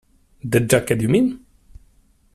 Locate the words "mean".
1.09-1.45